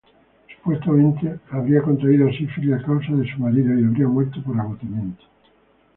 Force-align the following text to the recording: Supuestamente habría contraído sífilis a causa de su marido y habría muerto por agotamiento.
Supuestamente 0.55 1.41
habría 1.51 1.83
contraído 1.83 2.27
sífilis 2.31 2.73
a 2.73 2.81
causa 2.83 3.11
de 3.13 3.31
su 3.31 3.37
marido 3.39 3.67
y 3.79 3.85
habría 3.85 4.07
muerto 4.07 4.41
por 4.41 4.59
agotamiento. 4.59 5.23